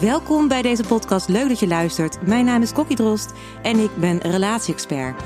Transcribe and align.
welkom 0.00 0.48
bij 0.48 0.62
deze 0.62 0.82
podcast. 0.82 1.28
Leuk 1.28 1.48
dat 1.48 1.58
je 1.58 1.66
luistert. 1.66 2.26
Mijn 2.26 2.44
naam 2.44 2.62
is 2.62 2.72
Kokkie 2.72 2.96
Drost 2.96 3.32
en 3.62 3.78
ik 3.78 3.90
ben 3.96 4.18
relatie-expert. 4.18 5.22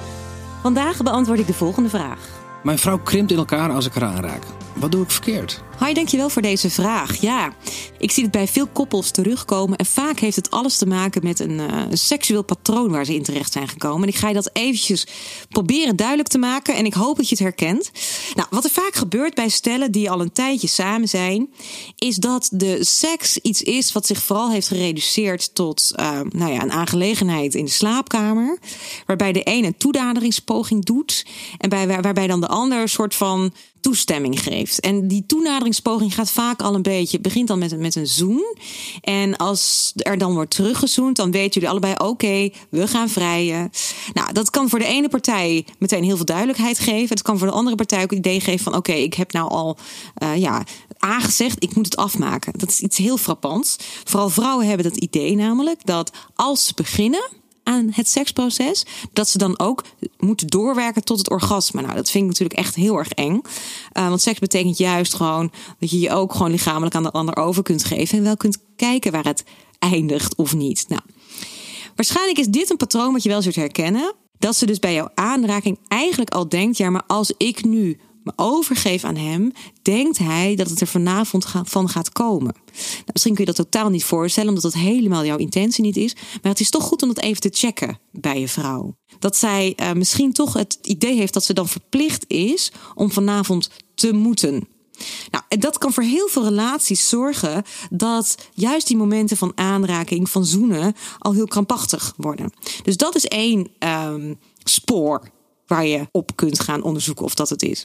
Vandaag 0.62 1.03
beantwoord 1.03 1.39
ik 1.39 1.47
de 1.47 1.53
volgende 1.53 1.89
vraag. 1.89 2.28
Mijn 2.62 2.78
vrouw 2.78 2.98
krimpt 2.98 3.30
in 3.30 3.39
elkaar 3.39 3.70
als 3.70 3.86
ik 3.86 3.95
haar 3.95 4.05
aanraak. 4.05 4.42
Wat 4.75 4.92
doe 4.92 5.03
ik 5.03 5.11
verkeerd? 5.11 5.62
Hi, 5.84 5.92
dankjewel 5.92 6.28
voor 6.28 6.42
deze 6.42 6.70
vraag. 6.70 7.20
Ja, 7.20 7.55
ik 7.98 8.11
zie 8.11 8.23
het 8.23 8.33
bij 8.33 8.48
veel 8.48 8.67
koppels 8.67 9.11
terugkomen. 9.11 9.78
En 9.78 9.86
vaak 9.86 10.19
heeft 10.19 10.36
het 10.36 10.50
alles 10.50 10.77
te 10.77 10.86
maken 10.86 11.23
met 11.25 11.41
een, 11.41 11.59
uh, 11.59 11.83
seksueel 11.92 12.42
patroon 12.42 12.91
waar 12.91 13.05
ze 13.05 13.14
in 13.14 13.23
terecht 13.23 13.53
zijn 13.53 13.69
gekomen. 13.69 14.03
En 14.03 14.08
ik 14.08 14.14
ga 14.14 14.28
je 14.28 14.34
dat 14.34 14.51
eventjes 14.53 15.06
proberen 15.48 15.97
duidelijk 15.97 16.28
te 16.28 16.39
maken. 16.39 16.75
En 16.75 16.84
ik 16.84 16.95
hoop 16.95 17.17
dat 17.17 17.28
je 17.28 17.34
het 17.34 17.45
herkent. 17.45 17.91
Nou, 18.34 18.48
wat 18.51 18.64
er 18.64 18.70
vaak 18.70 18.95
gebeurt 18.95 19.34
bij 19.34 19.48
stellen 19.48 19.92
die 19.92 20.11
al 20.11 20.20
een 20.20 20.33
tijdje 20.33 20.69
samen 20.69 21.08
zijn, 21.08 21.48
is 21.97 22.17
dat 22.17 22.48
de 22.53 22.84
seks 22.84 23.39
iets 23.39 23.62
is 23.62 23.92
wat 23.92 24.06
zich 24.06 24.23
vooral 24.23 24.51
heeft 24.51 24.69
gereduceerd 24.69 25.55
tot 25.55 25.92
uh, 25.97 26.20
nou 26.31 26.53
ja, 26.53 26.62
een 26.62 26.73
aangelegenheid 26.73 27.55
in 27.55 27.64
de 27.64 27.70
slaapkamer. 27.70 28.58
Waarbij 29.06 29.33
de 29.33 29.41
een 29.45 29.64
een 29.64 29.77
toenaderingspoging 29.77 30.84
doet. 30.84 31.27
En 31.58 31.69
bij, 31.69 31.86
waarbij 31.86 32.27
dan 32.27 32.41
de 32.41 32.48
ander 32.48 32.81
een 32.81 32.89
soort 32.89 33.14
van 33.14 33.53
toestemming 33.81 34.42
geeft. 34.42 34.81
En 34.81 35.08
die 35.08 35.27
toenaderingspoging 35.71 36.15
gaat 36.15 36.31
vaak 36.31 36.63
al 36.63 36.75
een 36.75 36.83
beetje, 36.83 37.21
begint 37.21 37.49
dan 37.49 37.59
met, 37.59 37.79
met 37.79 37.95
een 37.95 38.07
zoen. 38.07 38.57
En 39.01 39.37
als 39.37 39.93
er 39.97 40.19
dan 40.19 40.35
wordt 40.35 40.51
teruggezoend, 40.51 41.17
dan 41.17 41.31
weten 41.31 41.53
jullie 41.53 41.69
allebei: 41.69 41.95
oké, 41.95 42.51
we 42.71 42.89
gaan 42.89 43.09
vrijen. 43.09 43.71
Nou, 44.13 44.33
dat 44.33 44.51
kan 44.51 44.69
voor 44.69 44.79
de 44.79 44.85
ene 44.85 45.09
partij 45.09 45.67
meteen 45.79 46.05
heel 46.05 46.17
veel 46.17 46.25
duidelijkheid 46.25 46.79
geven. 46.79 47.09
Het 47.09 47.23
kan 47.23 47.39
voor 47.39 47.47
de 47.47 47.53
andere 47.53 47.77
partij 47.77 48.03
ook 48.03 48.11
het 48.11 48.19
idee 48.19 48.41
geven 48.41 48.65
van: 48.65 48.75
oké, 48.75 48.93
ik 48.93 49.15
heb 49.15 49.33
nou 49.33 49.51
al 49.51 49.79
uh, 50.23 50.37
ja, 50.37 50.65
aangezegd, 50.98 51.63
ik 51.63 51.75
moet 51.75 51.85
het 51.85 51.97
afmaken. 51.97 52.53
Dat 52.59 52.69
is 52.69 52.81
iets 52.81 52.97
heel 52.97 53.17
frappants. 53.17 53.77
Vooral 54.05 54.29
vrouwen 54.29 54.67
hebben 54.67 54.91
dat 54.91 54.97
idee 54.97 55.35
namelijk 55.37 55.87
dat 55.87 56.11
als 56.35 56.67
ze 56.67 56.73
beginnen 56.75 57.39
aan 57.63 57.89
het 57.93 58.09
seksproces, 58.09 58.87
dat 59.13 59.29
ze 59.29 59.39
dan 59.39 59.59
ook 59.59 59.85
moeten 60.19 60.47
doorwerken 60.47 61.05
tot 61.05 61.19
het 61.19 61.31
orgasme. 61.31 61.83
Nou, 61.83 61.95
dat 61.95 62.11
vind 62.11 62.25
ik 62.25 62.31
natuurlijk 62.31 62.59
echt 62.59 62.75
heel 62.75 62.98
erg 62.98 63.11
eng. 63.11 63.41
Uh, 64.01 64.09
want 64.09 64.20
seks 64.20 64.39
betekent 64.39 64.79
juist 64.79 65.14
gewoon 65.14 65.52
dat 65.79 65.91
je 65.91 65.98
je 65.98 66.11
ook 66.11 66.33
gewoon 66.33 66.51
lichamelijk 66.51 66.95
aan 66.95 67.02
de 67.02 67.11
ander 67.11 67.36
over 67.36 67.63
kunt 67.63 67.85
geven 67.85 68.19
en 68.19 68.24
wel 68.24 68.36
kunt 68.36 68.58
kijken 68.77 69.13
waar 69.13 69.24
het 69.24 69.45
eindigt 69.79 70.35
of 70.35 70.55
niet. 70.55 70.85
Nou, 70.89 71.02
waarschijnlijk 71.95 72.39
is 72.39 72.47
dit 72.47 72.70
een 72.70 72.77
patroon 72.77 73.13
wat 73.13 73.23
je 73.23 73.29
wel 73.29 73.42
zult 73.42 73.55
herkennen. 73.55 74.14
Dat 74.39 74.57
ze 74.57 74.67
dus 74.67 74.79
bij 74.79 74.95
jouw 74.95 75.11
aanraking 75.14 75.79
eigenlijk 75.89 76.30
al 76.30 76.48
denkt: 76.48 76.77
ja, 76.77 76.91
maar 76.91 77.05
als 77.07 77.33
ik 77.36 77.64
nu 77.64 77.98
me 78.23 78.33
overgeef 78.36 79.05
aan 79.05 79.17
hem, 79.17 79.52
denkt 79.83 80.19
hij 80.19 80.55
dat 80.55 80.70
het 80.70 80.80
er 80.80 80.86
vanavond 80.86 81.47
van 81.64 81.89
gaat 81.89 82.13
komen. 82.13 82.55
Nou, 82.73 83.05
misschien 83.13 83.35
kun 83.35 83.45
je 83.45 83.53
dat 83.53 83.70
totaal 83.70 83.91
niet 83.91 84.05
voorstellen, 84.05 84.48
omdat 84.48 84.73
dat 84.73 84.83
helemaal 84.83 85.24
jouw 85.24 85.36
intentie 85.36 85.85
niet 85.85 85.97
is. 85.97 86.14
Maar 86.14 86.53
het 86.53 86.61
is 86.61 86.70
toch 86.70 86.83
goed 86.83 87.03
om 87.03 87.08
dat 87.08 87.24
even 87.24 87.41
te 87.41 87.51
checken 87.53 87.98
bij 88.13 88.41
je 88.41 88.48
vrouw. 88.48 88.95
Dat 89.19 89.36
zij 89.36 89.77
uh, 89.80 89.92
misschien 89.92 90.33
toch 90.33 90.53
het 90.53 90.79
idee 90.83 91.17
heeft 91.17 91.33
dat 91.33 91.45
ze 91.45 91.53
dan 91.53 91.69
verplicht 91.69 92.24
is 92.29 92.73
om 92.95 93.13
vanavond 93.13 93.70
te 94.00 94.12
moeten. 94.12 94.68
Nou, 95.30 95.44
en 95.48 95.61
dat 95.61 95.78
kan 95.78 95.92
voor 95.92 96.02
heel 96.02 96.28
veel 96.28 96.44
relaties 96.44 97.08
zorgen 97.08 97.62
dat 97.90 98.34
juist 98.55 98.86
die 98.86 98.96
momenten 98.96 99.36
van 99.36 99.52
aanraking, 99.55 100.30
van 100.30 100.44
zoenen, 100.44 100.94
al 101.18 101.33
heel 101.33 101.46
krampachtig 101.46 102.14
worden. 102.16 102.52
Dus 102.83 102.96
dat 102.96 103.14
is 103.14 103.24
één 103.24 103.70
um, 103.78 104.38
spoor 104.64 105.30
waar 105.70 105.86
je 105.86 106.08
op 106.13 106.36
kunt 106.36 106.61
gaan 106.61 106.83
onderzoeken 106.83 107.25
of 107.25 107.35
dat 107.35 107.48
het 107.48 107.63
is. 107.63 107.85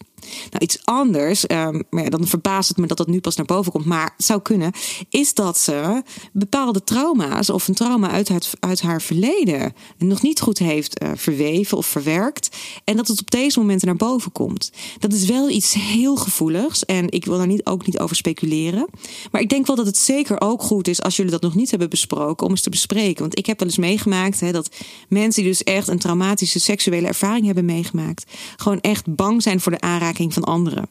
Nou, 0.50 0.63
iets 0.63 0.79
anders, 0.84 1.50
um, 1.50 1.84
maar 1.90 2.09
dan 2.09 2.28
verbaast 2.28 2.69
het 2.69 2.78
me 2.78 2.88
dat 2.88 2.97
dat 2.97 3.07
nu 3.07 3.19
pas 3.19 3.35
naar 3.35 3.46
boven 3.46 3.72
komt, 3.72 3.85
maar 3.85 4.13
het 4.18 4.25
zou 4.25 4.41
kunnen, 4.41 4.72
is 5.09 5.34
dat 5.34 5.57
ze 5.57 6.03
bepaalde 6.34 6.84
trauma's 6.84 7.50
of 7.50 7.68
een 7.68 7.74
trauma 7.74 8.09
uit 8.09 8.29
haar, 8.29 8.41
uit 8.59 8.81
haar 8.81 9.01
verleden 9.01 9.74
nog 9.97 10.22
niet 10.22 10.41
goed 10.41 10.57
heeft 10.57 11.03
uh, 11.03 11.09
verweven 11.16 11.78
of 11.78 11.85
verwerkt 11.85 12.57
en 12.84 12.97
dat 12.97 13.07
het 13.07 13.19
op 13.19 13.31
deze 13.31 13.59
momenten 13.59 13.88
naar 13.88 13.95
boven 13.95 14.31
komt. 14.31 14.72
Dat 15.00 15.13
is 15.13 15.25
wel 15.25 15.50
iets 15.50 15.74
heel 15.74 16.16
gevoeligs 16.16 16.85
en 16.85 17.12
ik 17.12 17.25
wil 17.25 17.38
daar 17.38 17.47
niet, 17.47 17.66
ook 17.66 17.85
niet 17.85 18.00
over 18.00 18.16
speculeren, 18.16 18.88
maar 19.31 19.41
ik 19.41 19.50
denk 19.50 19.68
wel 19.68 19.75
dat 19.75 19.85
het 19.85 19.97
zeker 19.97 20.41
ook 20.41 20.62
goed 20.62 20.88
is 20.88 21.01
als 21.01 21.16
jullie 21.16 21.31
dat 21.31 21.41
nog 21.41 21.56
niet 21.56 21.69
hebben 21.69 21.90
besproken 21.90 22.45
om 22.45 22.51
eens 22.51 22.62
te 22.62 22.69
bespreken. 22.69 23.22
Want 23.22 23.38
ik 23.38 23.45
heb 23.45 23.59
wel 23.59 23.68
eens 23.68 23.78
meegemaakt 23.78 24.40
hè, 24.40 24.51
dat 24.51 24.69
mensen 25.09 25.44
die 25.44 25.51
dus 25.51 25.63
echt 25.63 25.88
een 25.88 26.00
traumatische 26.00 26.59
seksuele 26.59 27.07
ervaring 27.07 27.45
hebben 27.45 27.66
meegemaakt, 27.66 27.75
meegemaakt. 27.75 28.31
Gewoon 28.56 28.81
echt 28.81 29.16
bang 29.16 29.41
zijn 29.41 29.59
voor 29.59 29.72
de 29.72 29.81
aanraking 29.81 30.34
van 30.34 30.44
anderen. 30.44 30.88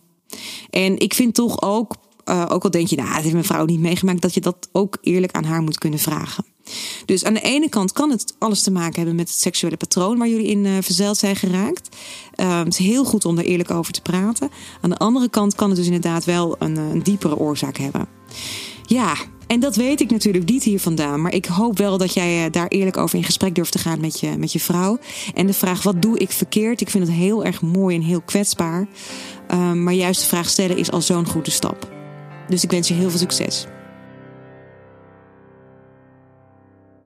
En 0.70 0.98
ik 0.98 1.14
vind 1.14 1.34
toch 1.34 1.62
ook, 1.62 1.94
uh, 2.24 2.46
ook 2.48 2.64
al 2.64 2.70
denk 2.70 2.88
je, 2.88 2.96
nou, 2.96 3.08
dat 3.08 3.20
heeft 3.20 3.32
mijn 3.32 3.44
vrouw 3.44 3.64
niet 3.64 3.80
meegemaakt, 3.80 4.22
dat 4.22 4.34
je 4.34 4.40
dat 4.40 4.68
ook 4.72 4.98
eerlijk 5.00 5.32
aan 5.32 5.44
haar 5.44 5.62
moet 5.62 5.78
kunnen 5.78 5.98
vragen. 5.98 6.44
Dus 7.04 7.24
aan 7.24 7.34
de 7.34 7.40
ene 7.40 7.68
kant 7.68 7.92
kan 7.92 8.10
het 8.10 8.34
alles 8.38 8.62
te 8.62 8.70
maken 8.70 8.96
hebben 8.96 9.14
met 9.14 9.28
het 9.28 9.38
seksuele 9.38 9.76
patroon 9.76 10.18
waar 10.18 10.28
jullie 10.28 10.46
in 10.46 10.64
uh, 10.64 10.72
verzeild 10.80 11.16
zijn 11.16 11.36
geraakt. 11.36 11.96
Uh, 12.36 12.58
het 12.58 12.72
is 12.72 12.86
heel 12.86 13.04
goed 13.04 13.24
om 13.24 13.36
daar 13.36 13.44
eerlijk 13.44 13.70
over 13.70 13.92
te 13.92 14.02
praten. 14.02 14.50
Aan 14.80 14.90
de 14.90 14.98
andere 14.98 15.28
kant 15.28 15.54
kan 15.54 15.68
het 15.68 15.76
dus 15.76 15.86
inderdaad 15.86 16.24
wel 16.24 16.56
een, 16.58 16.76
een 16.76 17.02
diepere 17.02 17.36
oorzaak 17.36 17.76
hebben. 17.76 18.08
Ja, 18.86 19.14
en 19.46 19.60
dat 19.60 19.76
weet 19.76 20.00
ik 20.00 20.10
natuurlijk 20.10 20.48
niet 20.48 20.62
hier 20.62 20.80
vandaan. 20.80 21.22
Maar 21.22 21.34
ik 21.34 21.46
hoop 21.46 21.78
wel 21.78 21.98
dat 21.98 22.14
jij 22.14 22.44
eh, 22.44 22.52
daar 22.52 22.68
eerlijk 22.68 22.96
over 22.96 23.18
in 23.18 23.24
gesprek 23.24 23.54
durft 23.54 23.72
te 23.72 23.78
gaan 23.78 24.00
met 24.00 24.20
je, 24.20 24.38
met 24.38 24.52
je 24.52 24.60
vrouw. 24.60 24.98
En 25.34 25.46
de 25.46 25.52
vraag: 25.52 25.82
wat 25.82 26.02
doe 26.02 26.18
ik 26.18 26.30
verkeerd? 26.30 26.80
Ik 26.80 26.90
vind 26.90 27.06
het 27.06 27.16
heel 27.16 27.44
erg 27.44 27.62
mooi 27.62 27.96
en 27.96 28.02
heel 28.02 28.20
kwetsbaar. 28.20 28.86
Um, 29.48 29.82
maar 29.82 29.92
juist 29.92 30.20
de 30.20 30.26
vraag 30.26 30.48
stellen 30.48 30.76
is 30.76 30.90
al 30.90 31.00
zo'n 31.00 31.26
goede 31.26 31.50
stap. 31.50 31.92
Dus 32.48 32.64
ik 32.64 32.70
wens 32.70 32.88
je 32.88 32.94
heel 32.94 33.10
veel 33.10 33.18
succes. 33.18 33.66